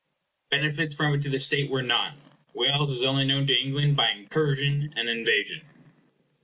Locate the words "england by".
3.53-4.09